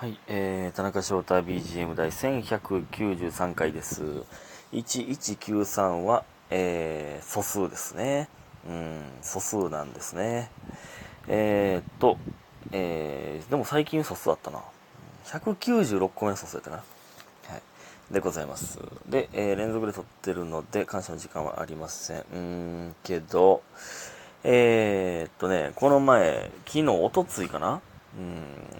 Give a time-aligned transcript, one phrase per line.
[0.00, 4.02] はい、えー、田中翔太 BGM 第1193回です。
[4.72, 8.30] 1193は、えー、素数ですね。
[8.66, 10.50] うん、素数なんですね。
[11.28, 12.16] えー、っと、
[12.72, 14.62] えー、でも最近素数だったな。
[15.26, 16.76] 196個目の素数やったな。
[16.78, 16.82] は
[17.58, 17.62] い。
[18.10, 18.78] でございます。
[19.06, 22.20] で、えー、連続で撮ってるので、感謝の時間はありません。
[22.20, 23.60] うーん、けど、
[24.44, 27.82] えー、っとね、この前、昨日、おとついかな？
[28.18, 28.20] う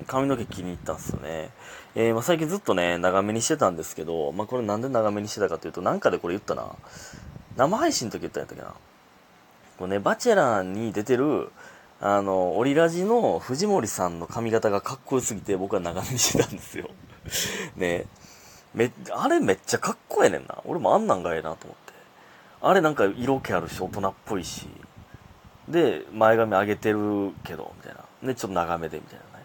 [0.00, 1.50] ん、髪の毛気に入ったんですよね。
[1.94, 6.66] えー、まあ、最近ずっとね、長めにしてたんですけど、まあ、これなんで長めにしてたかというと、なんかでこれ言ったな。
[7.56, 8.74] 生配信の時言ったんやったっけな。
[9.78, 11.50] これね、バチェラーに出てる、
[12.00, 16.88] あの、オリラジの藤森さんの髪型がかっこよすぎて、僕は長めにしてたんですよ。
[17.76, 18.06] ね
[18.74, 20.58] め、あれめっちゃかっこええねんな。
[20.64, 21.92] 俺もあんなんがええなと思って。
[22.62, 24.68] あれなんか色気あるし、大人っぽいし。
[25.68, 28.04] で、前髪上げてるけど、みたいな。
[28.22, 29.44] で、ちょっと長めで、みたいなね。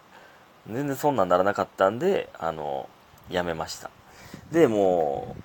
[0.72, 2.90] 全然そんなんならなかったんで、あの、
[3.30, 3.90] やめました。
[4.52, 5.36] で、も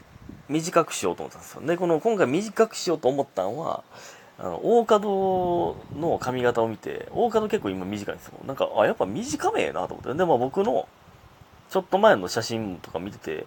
[0.48, 1.62] う、短くしようと思ったんですよ。
[1.62, 3.84] で、この、今回短くしようと思ったのは、
[4.39, 8.34] あの、大門の髪型を見て、大門結構今短いんですよ。
[8.47, 10.15] なんか、あ、やっぱ短めえなと思って。
[10.15, 10.89] で、まあ僕の、
[11.69, 13.47] ちょっと前の写真とか見てて、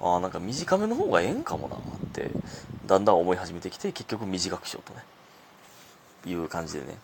[0.00, 1.78] ああ、なんか短めの方がええんかもなっ
[2.12, 2.32] て、
[2.86, 5.04] だんだん思い始めてきて、結局短くしようとね。
[6.26, 6.98] いう感じでね。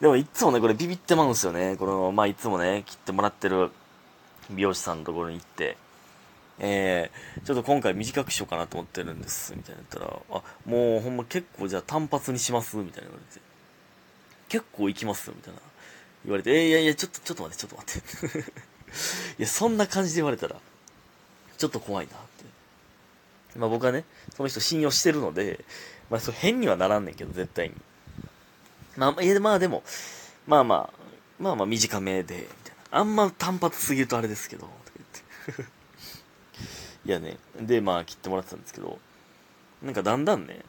[0.00, 1.76] でもいつもね、これビビってまうんですよね。
[1.76, 3.70] この、まあいつもね、切ってもらってる
[4.50, 5.76] 美容師さんのところに行って、
[6.58, 13.40] えー、ちょっと今回短くしようかなと思ってるんです、みたいな言ったら、あ、もうほんま結構じゃあ単発にしますみたいな言われて、
[14.48, 15.60] 結構行きますみたいな
[16.24, 18.50] 言われて、えー、いやいや、ちょっと、ちょっと待って、ちょっと待って。
[19.38, 20.56] いや、そんな感じで言われたら、
[21.56, 23.58] ちょっと怖いなって。
[23.58, 25.64] まあ僕はね、その人信用してるので、
[26.10, 27.74] まあそう変にはならんねんけど、絶対に。
[28.96, 29.82] まあ、いや、まあでも、
[30.46, 30.90] まあまあ、
[31.38, 32.98] まあまあ短めで、みたいな。
[32.98, 34.66] あんま単発すぎるとあれですけど、
[37.04, 38.98] いやね、で、まあ切ってもらってたんですけど、
[39.82, 40.64] なんかだんだんね、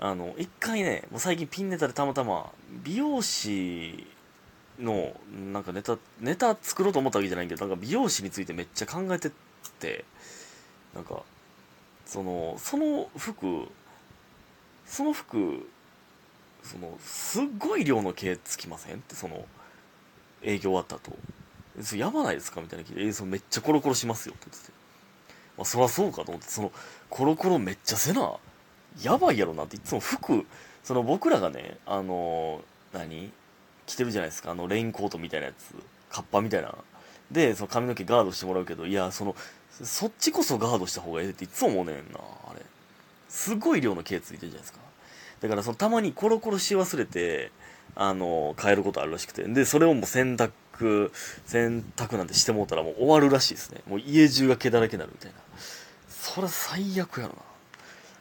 [0.00, 2.50] あの、一回ね、もう最近ピンネタでたまたま、
[2.84, 4.06] 美容師
[4.78, 5.18] の、
[5.52, 9.30] なんかネタ、ネタ作ろうと思ったわけじゃないけど、なんか美容師についてめっちゃ考えてっ
[9.78, 10.04] て、
[10.94, 11.22] なんか、
[12.06, 13.68] その、その服、
[14.86, 15.68] その服、
[16.62, 19.44] その、すっごい量の毛つきませんって、その、
[20.42, 21.16] 営業終わった後。
[21.82, 24.72] それやばないですかみたいな聞いて、えー、そめっちゃコロコロしますよって言ってて。
[25.56, 26.72] まあ、そらそうかと思って、その、
[27.10, 28.32] コロコロめっちゃせな、
[29.02, 30.46] やばいやろなって、いつも服、
[30.84, 33.32] その僕らがね、あの、何？
[33.86, 35.74] 着てるじゃないですか、あの、レインコートみたいなやつ、
[36.10, 36.74] カッパみたいな。
[37.30, 39.34] で、その髪の毛ガードしてもらうけど、いや、その、
[39.82, 42.18] そっちこそガードした方がええっていつも思うねんな、
[42.50, 42.62] あれ。
[43.28, 44.78] すごい量の毛ついてるじゃないですか。
[45.40, 47.50] だからそのたまにコロコロし忘れて、
[47.94, 49.42] あの、変えることあるらしくて。
[49.44, 51.10] で、それをもう洗濯、
[51.46, 53.82] 洗濯なんてしてもうたらもう終わるらしいですね。
[53.86, 55.38] もう家中が毛だらけになるみたいな。
[56.08, 57.42] それ最悪やろな。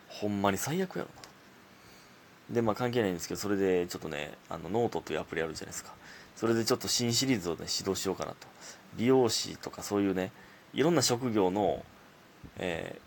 [0.08, 2.56] ほんまに最悪やろな。
[2.56, 5.94] で、まあ関係ないんですけど、それでちょっとね、あの、ノートというアプリあるじゃないですか。
[6.36, 8.48] それでちょっと新シリーズをね、始動しようかなと。
[8.96, 10.32] 美容師とかそういうね、
[10.74, 11.84] いろんな職業の、
[12.58, 13.00] え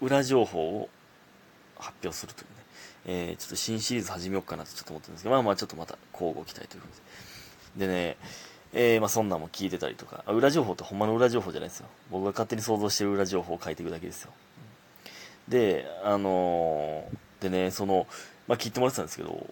[0.00, 0.88] ー、裏情報を
[1.78, 2.53] 発表するという。
[3.06, 7.86] えー、ちょっと新シリーズ始めようかなとちょっと思ってるんですけど、まあまあちょっとまた乞うご期待ということで。
[7.86, 8.16] でね、
[8.72, 11.86] えー、まあそんなんも聞いてたりとか、裏情報ってほんまの裏情報じゃないですよ。
[12.10, 14.32] 僕が勝手に想像してる裏情報を書いていくだけですよ。
[15.48, 18.06] で、あのー、でね、その、
[18.48, 19.46] まあ聞いてもらってたんですけど、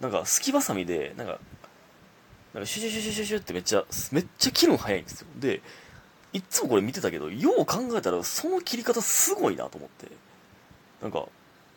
[0.00, 1.38] なんか、すきばさみで、なんか、
[2.54, 5.26] なんかシュシュシュシュシュシュってめっちゃ、めっちゃ切るの早いんですよ。
[5.36, 5.60] で、
[6.32, 10.08] いっつもこれ見てたけど、よう考えたらその切り方すごいなと思って。
[11.00, 11.26] なんか、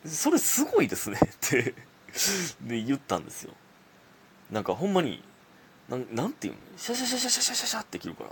[0.05, 1.73] それすごいですねって
[2.61, 3.53] で言ったんですよ。
[4.51, 5.23] なんかほんまに、
[5.89, 6.59] なんなんていうの？
[6.77, 8.29] シャシャシャシャシャシャシャって切るから。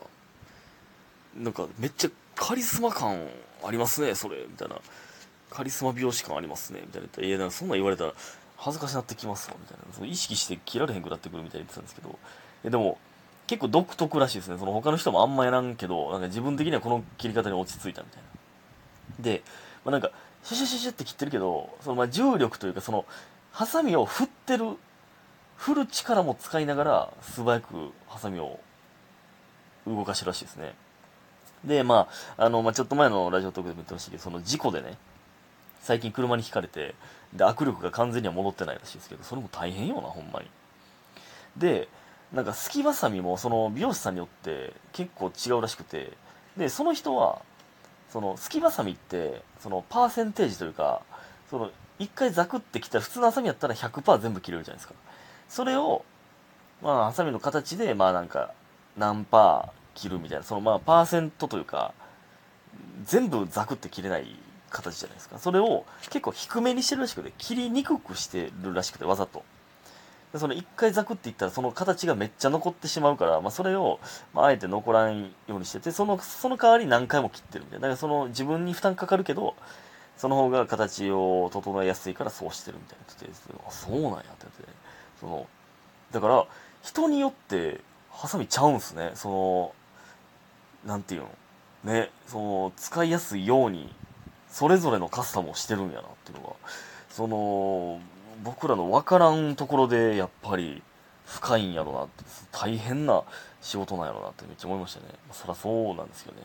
[1.35, 3.27] なんかめっちゃカリスマ感
[3.63, 4.37] ありますね、それ。
[4.49, 4.77] みたいな。
[5.49, 6.81] カリスマ美容師感ありますね。
[6.85, 7.21] みたいな言った。
[7.21, 8.13] いや、なんそんなん言われたら
[8.57, 9.57] 恥ずかしなってきますわ。
[9.59, 9.93] みたいな。
[9.93, 12.17] その意識して切られへんくなってくるみたいに言ってたんですけど。
[12.63, 12.97] えでも、
[13.47, 14.57] 結構独特らしいですね。
[14.57, 18.21] その他の人もあんまやらんけど、なんか自分的にはこの切り方に落ち着いたみたい
[19.19, 19.23] な。
[19.23, 19.43] で、
[19.83, 20.11] まあ、なんか、
[20.45, 23.05] シュシュシュシュって切ってるけど、そのまあ重力というか、その、
[23.51, 24.77] ハサミを振ってる、
[25.57, 28.59] 振る力も使いながら、素早くハサミを
[29.87, 30.75] 動かしてるらしいですね。
[31.63, 32.07] で、ま
[32.37, 34.97] あ、あの、まあ、ちょっと前のラジオトークでも言ってましたけど、その事故でね、
[35.81, 36.93] 最近車にひかれて、
[37.33, 40.49] で、握力が完全には戻ってないらしいですけど、それも大変よな、ほんまに。
[41.57, 41.87] で、
[42.33, 46.11] なんか、すきばさみも、その、美容師さんによって結構違うらしくて、
[46.55, 47.41] で、その人は、
[48.15, 51.01] その、すきばさみって、その、パーセンテージというか、
[51.49, 51.69] その、
[51.99, 54.93] 一回ザクってきたら、普通のハサミやったら100%全部切れるじゃないですか。
[55.49, 56.05] それを、
[56.81, 58.53] まあ、ハサミの形で、まあなんか、
[58.95, 61.93] 何パー切るみたいな、そのまあ、パーセントというか、
[63.03, 64.39] 全部ザクって切れない
[64.69, 65.37] 形じゃないですか。
[65.37, 69.43] それを結構低めにしてるらしくて、切りにくくしてるらしくて、わざと。
[70.35, 74.01] でその一回ザクっていったら、その形がめっちゃ残ってしまうから、まあ、それを、
[74.33, 77.87] まあ、あえて残らんようにしてて、その、その代わり何回も切ってるみたいな。
[77.87, 79.55] だからその自分に負担かかるけど、
[80.17, 84.63] その方が形を整えやすいからそうしてるみたいな言ってて、あ、そうなんやって言って、
[85.21, 85.47] その、
[86.11, 86.45] だから、
[86.83, 87.79] 人によって、
[88.11, 89.11] ハサミちゃうんすね。
[89.13, 89.73] その、
[90.85, 91.93] なんていうの。
[91.93, 93.95] ね、その、使いやすいように、
[94.49, 96.55] それぞれのカスタムをしてるんやなっていうのが、
[97.09, 98.01] その、
[98.43, 100.81] 僕らの分からんところで、やっぱり、
[101.25, 103.23] 深いんやろなって、大変な
[103.61, 105.07] 仕事なんやろなってめっちゃ思いましたね。
[105.31, 106.41] そりゃそうなんですよね。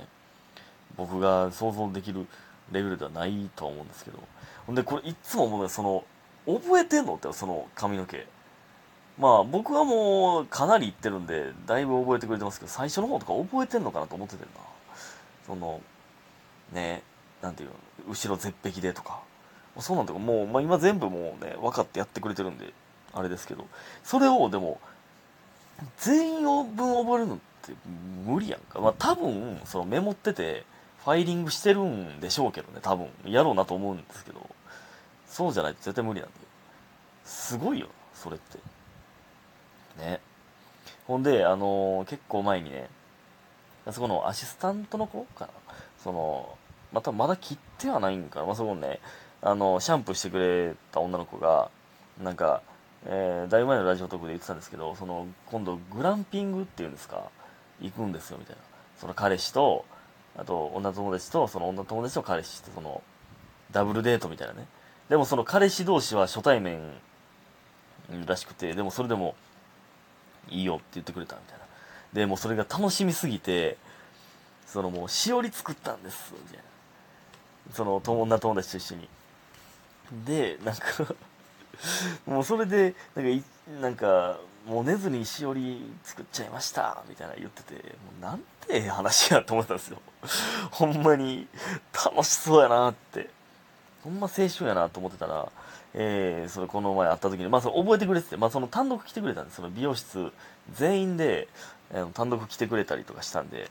[0.96, 2.26] 僕が想像できる
[2.72, 4.18] レベルではないとは思うんですけど。
[4.66, 6.04] ほんで、これいっつも思うの、その、
[6.46, 8.26] 覚えてんのって、その髪の毛。
[9.18, 14.60] まあ、僕はもう、かなり言ってるんで、だいぶ覚えてくれてますけど、最初の方とか覚えてんのかなと思っててんな。
[15.46, 15.80] その、
[16.72, 17.02] ね、
[17.42, 17.74] なんていうの、
[18.08, 19.20] 後ろ絶壁でとか。
[19.78, 22.72] そうなんだもう、まあ、今全部もうね、分かってやってくれてるんで、
[23.12, 23.66] あれですけど、
[24.04, 24.80] それをでも、
[25.98, 27.72] 全員分覚えるのって
[28.26, 28.80] 無理やんか。
[28.80, 30.64] まあ、多分、そのメモってて、
[31.04, 33.08] ファイリングしてるんでしょうけどね、多分。
[33.24, 34.48] やろうなと思うんですけど、
[35.26, 36.34] そうじゃないと絶対無理なんで。
[37.24, 38.58] すごいよそれって。
[39.98, 40.20] ね。
[41.06, 42.88] ほんで、あのー、結構前にね
[43.86, 45.52] あ、そこのアシスタントの子かな
[46.02, 46.56] その、
[46.92, 49.00] またまだ切ってはないんかなまあ、そこね、
[49.42, 51.70] あの、シャンプーしてくれた女の子が、
[52.22, 52.62] なんか、
[53.06, 57.24] えー、だいぶ前のラジオトークで言ってたんですけど、その、今度グランピングっていうんですか、
[57.80, 58.62] 行くんですよ、みたいな。
[59.00, 59.86] その彼氏と、
[60.36, 63.02] あと、女友達と、その女友達と彼氏って、その、
[63.72, 64.66] ダブルデートみたいなね。
[65.08, 66.92] でもその彼氏同士は初対面
[68.26, 69.34] らしくて、でもそれでも、
[70.48, 71.64] いいよって言ってくれたみたいな。
[72.12, 73.78] で、もそれが楽しみすぎて、
[74.66, 77.74] そのもう、しおり作ったんです、みたいな。
[77.74, 79.08] その、女友達と一緒に。
[80.12, 81.14] で、なんか
[82.26, 83.44] もうそれで、なんか、
[83.80, 87.80] なんか、もう寝ずにしおり作っちゃいました、みたいな言ってて、も
[88.18, 89.98] うなんて話やと思ったんですよ。
[90.70, 91.48] ほんまに、
[91.92, 93.30] 楽しそうやなって。
[94.04, 95.50] ほんま青春やなと思ってたら、
[95.92, 99.56] えー、それこの前会った時に、まあ、その覚えてくれてて、まあ、その単独来てくれたんです。
[99.56, 100.32] その美容室
[100.72, 101.48] 全員で、
[101.90, 103.70] えー、単独来てくれたりとかしたんで、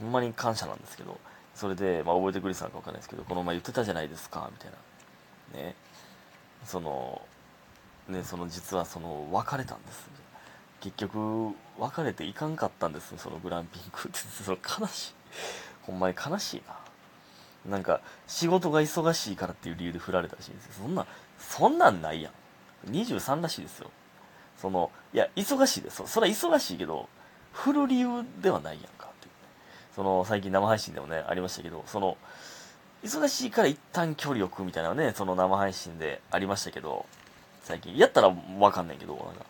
[0.00, 1.18] ほんまに感謝なんですけど、
[1.54, 4.76] それで、まあ、覚えてくれてたのかわかんないですけど、この前言ってたじゃないですか、みたいな。
[5.52, 5.74] ね。
[6.64, 7.22] その、
[8.08, 10.08] ね、その実はその、別れたんです。
[10.80, 14.18] 結局、別れていかんかったんです、そのグランピングって。
[14.44, 15.14] その悲しい。
[15.82, 16.76] ほんまに悲しいな。
[17.72, 20.72] なんか、仕事が忙しいからっていう理由で振られたらしいんですよ。
[20.78, 21.06] そんな、
[21.38, 22.30] そんなんないや
[22.86, 22.90] ん。
[22.90, 23.90] 23らしいですよ。
[24.56, 26.02] その、いや、忙しいです。
[26.06, 27.08] それは忙しいけど、
[27.52, 29.48] 振る理由ではないやんかっていう、ね。
[29.94, 32.16] その、最近生配信でもね、ありましたけど、その、
[33.02, 37.06] 忙しいから一旦距離を置くみたいなね、その生配信でありましたけど、
[37.62, 39.44] 最近、やったらわかんないけど、なんか、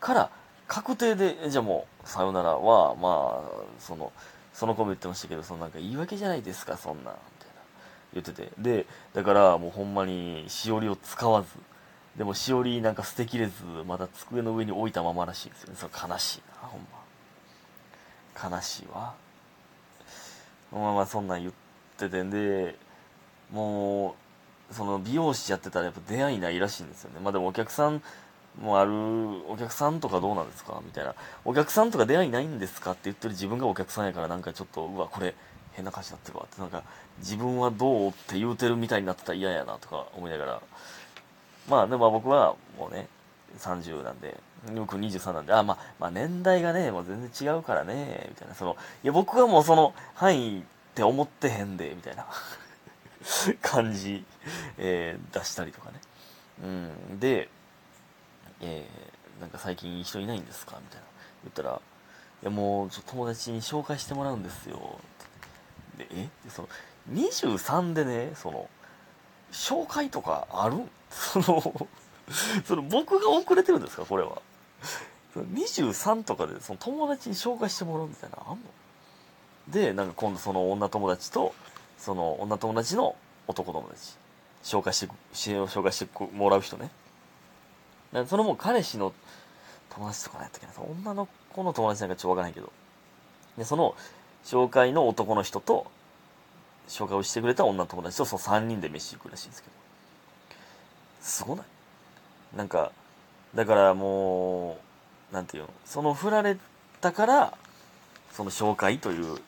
[0.00, 0.30] から、
[0.66, 4.12] 確定で、じゃあもう、さよならは、まあ、その、
[4.52, 7.12] その子も言ってましたけど、そのなんか言い訳じゃないですか、そんな。
[7.12, 7.54] みたいな
[8.14, 8.50] 言ってて。
[8.58, 11.48] で、だからもうほんまにしおりを使わず、
[12.16, 13.52] でもしおりなんか捨てきれず、
[13.86, 15.76] まだ机の上に置いたままらしいですよね。
[15.78, 16.80] それ悲しいな、ほん
[18.50, 18.56] ま。
[18.56, 19.14] 悲しいわ。
[20.72, 21.52] まあまあそんなん言っ
[21.96, 22.76] ててんで、
[23.52, 24.16] も
[24.70, 27.20] う、その美容師やってたらやっぱ出会いないらしいんですよね。
[27.22, 28.02] まあでもお客さん
[28.60, 28.92] もある、
[29.48, 31.14] お客さんとかどうなんですかみたいな。
[31.44, 35.34] お客さんとか出会いないんですかって言ってる自分がお客さんやからなんかちょっと、うわ、これ
[35.72, 36.82] 変な感じになってるわって、なんか
[37.18, 40.62] 自分はどうって言うてるみたいになってたら嫌やなとか思いながら、
[41.68, 43.08] まあでも僕はもうね、
[43.58, 44.36] 30なんで、
[44.74, 50.62] 僕23なんで、あ、まあ、まあ年代がね、もう全然違うからね、みたいな、その、いや僕はもうその範囲っ
[50.94, 52.26] て思ってへんで、みたいな
[53.62, 54.24] 感じ、
[54.78, 56.00] えー、出したりとかね。
[56.62, 56.66] う
[57.14, 57.48] ん、で、
[58.60, 60.78] えー、なんか最近人いないんですか？
[60.80, 61.06] みたいな。
[61.44, 61.80] 言ったら、
[62.42, 64.98] いやもう、ちょ友達に紹介してもらうんですよ。
[65.96, 66.28] で、え？
[66.48, 66.68] その、
[67.12, 68.68] 23でね、その、
[69.52, 70.76] 紹介とかある？
[71.10, 71.88] その、
[72.64, 74.04] その僕が遅れてるんですか？
[74.04, 74.42] これは。
[75.36, 78.58] 23とかでその友達に紹介してもらうみたいなあんの？
[79.68, 81.54] で、なんか今度その女友達と、
[81.98, 84.14] その女友達の男友達、
[84.62, 85.06] 紹介して、
[85.58, 86.90] を紹介してもらう人ね。
[88.26, 89.12] そのもう彼氏の
[89.90, 92.72] 友達とかなやったっけな、女の子の友達なんかちょっとわからないけど。
[93.58, 93.94] で、その
[94.44, 95.86] 紹介の男の人と、
[96.88, 99.74] 紹介をしてくれた女の友達とその3人で飯行くらしいんですけど。
[101.20, 101.66] すごない？
[102.56, 102.92] なんか、
[103.54, 104.78] だからも
[105.30, 106.56] う、なんていうの、その振られ
[107.00, 107.52] たから、
[108.32, 109.38] その紹介という、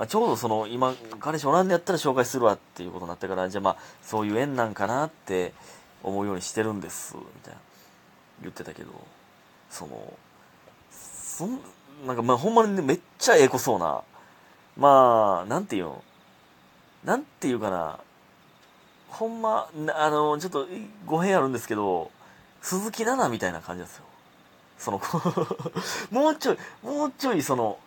[0.00, 5.52] まあ、ちょうどその今彼氏おらんでやったら紹介するわっていうことになったからじゃあまあそういう縁なんかなって
[6.02, 7.60] 思うようにしてるんですみたいな
[8.40, 8.88] 言ってたけど
[9.68, 10.14] その
[10.90, 11.60] そん
[12.06, 14.00] なんかまあほんまにねめっちゃええ子そうな
[14.78, 16.02] まあなんていうの
[17.04, 17.98] なんていうかな
[19.10, 20.66] ほんまあのちょっと
[21.04, 22.10] 語弊あるんですけど
[22.62, 24.04] 鈴木奈々みたいな感じなんですよ。
[24.78, 25.02] その
[26.10, 27.78] もうちょいもうちょいその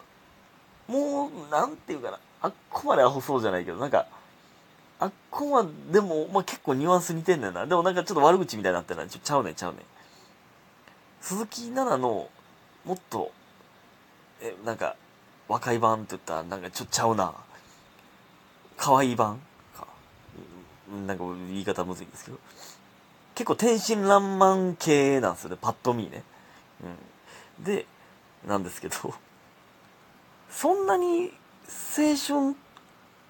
[0.87, 2.19] もうなんていうかな。
[2.41, 4.05] あっこまでアホそうじゃないけどなんか
[4.99, 7.65] あっこまでも、まあ、結構ニュアンス似てんねんな。
[7.65, 9.07] でもなんかちょっと悪口みたいになってるな。
[9.07, 9.81] ちょちゃうねんちゃうねん。
[11.21, 12.29] 鈴木奈々の
[12.85, 13.31] もっと
[14.41, 14.95] えなんか
[15.47, 17.33] 若い版って言ったらなんかちょっとちゃうな。
[18.75, 19.39] 可愛い版？
[19.77, 19.87] か。
[21.07, 22.37] なんか言い方むずいんですけど。
[23.35, 25.57] 結構天真爛漫系なんですよね。
[25.61, 26.23] パッと見ね、
[27.59, 27.85] うん、で
[28.45, 28.95] なんですけど。
[30.55, 31.31] そんなに
[31.97, 32.55] 青春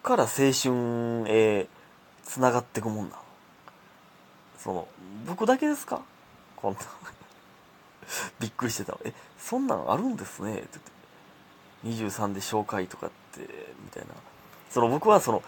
[0.03, 1.67] から青春へ
[2.23, 3.15] 繋がっていくもんな
[4.59, 4.87] その
[5.25, 6.01] 僕だけですか？
[6.55, 6.79] こんな。
[8.39, 10.55] びっくりしてたえそんなんあるんですね？
[10.55, 10.67] って
[11.83, 12.03] 言って。
[12.03, 14.13] 23で紹介とかってみたいな。
[14.69, 15.43] その僕はその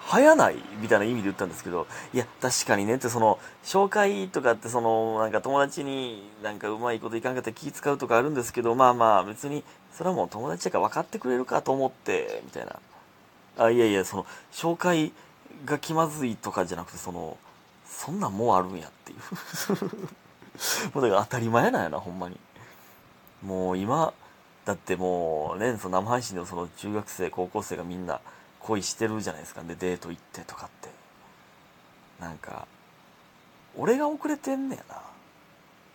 [0.00, 9.64] 早ないみたいな意味で言ったんですけどいや確かにねってその紹介とかってそのなんか友達になんかうまいこといかんかったら気使うとかあるんですけどまあまあ別に
[9.96, 12.78] それはもう友達だから分かってくれるかと思ってみたいな。
[13.56, 15.12] あいやいやその紹介
[15.64, 17.36] が気まずいとかじゃなくてその
[17.86, 19.18] そんなんもうあるんやっていう。
[20.94, 22.38] もうだから当たり前なんやなほんまに。
[23.42, 24.12] もう今
[24.64, 28.20] だってもうねその生配信でもその中学生高校生がみんな
[28.60, 29.62] 恋してるじゃないですか。
[29.62, 30.88] でデート行ってとかって。
[32.20, 32.66] なんか
[33.76, 35.00] 俺が遅れてんねやな。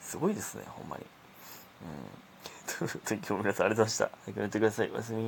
[0.01, 1.03] すごいですねほんまに。
[1.03, 2.28] うん。
[2.77, 4.11] ということで今日も皆さんありがとうございました。
[4.25, 4.91] 早く寝てください。
[4.91, 5.21] おやすみ